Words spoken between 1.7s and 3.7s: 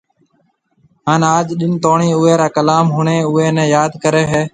توڻي اوئي را ڪلام ۿڻي اوئي ني